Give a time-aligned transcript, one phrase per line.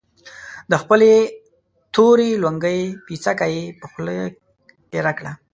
[0.71, 1.11] د خپلې
[1.93, 4.15] تورې لونګۍ پيڅکه يې پر خوله
[4.91, 5.31] تېره کړه.